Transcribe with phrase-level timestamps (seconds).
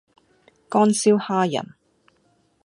[0.67, 1.75] 乾燒蝦仁